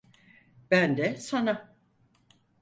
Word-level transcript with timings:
Ben 0.71 0.97
de 0.97 1.15
sana. 1.17 1.75